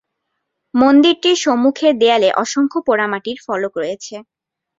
[0.73, 4.15] মন্দিরটির সম্মুখের দেয়ালে অসংখ্য পোড়ামাটির ফলক রয়েছে।